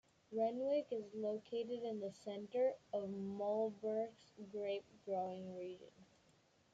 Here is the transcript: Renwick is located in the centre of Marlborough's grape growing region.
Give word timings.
Renwick 0.31 0.87
is 0.89 1.13
located 1.13 1.83
in 1.83 1.99
the 1.99 2.11
centre 2.11 2.71
of 2.91 3.07
Marlborough's 3.11 4.31
grape 4.51 4.87
growing 5.05 5.55
region. 5.55 5.91